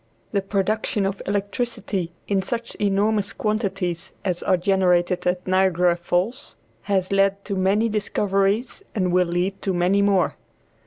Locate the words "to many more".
9.61-10.37